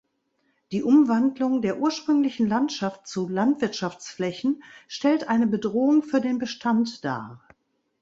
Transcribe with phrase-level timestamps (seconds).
[0.71, 7.47] Die Umwandlung der ursprünglichen Landschaft zu Landwirtschaftsflächen stellt eine Bedrohung für den Bestand dar.